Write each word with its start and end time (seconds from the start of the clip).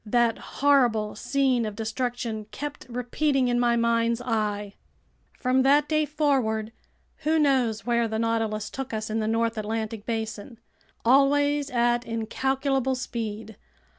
That 0.03 0.39
horrible 0.39 1.15
scene 1.15 1.63
of 1.63 1.75
destruction 1.75 2.45
kept 2.45 2.87
repeating 2.89 3.49
in 3.49 3.59
my 3.59 3.75
mind's 3.75 4.19
eye. 4.19 4.73
From 5.37 5.61
that 5.61 5.87
day 5.87 6.05
forward, 6.05 6.71
who 7.17 7.37
knows 7.37 7.85
where 7.85 8.07
the 8.07 8.17
Nautilus 8.17 8.71
took 8.71 8.95
us 8.95 9.11
in 9.11 9.19
the 9.19 9.27
north 9.27 9.59
Atlantic 9.59 10.07
basin? 10.07 10.57
Always 11.05 11.69
at 11.69 12.03
incalculable 12.03 12.95
speed! 12.95 13.57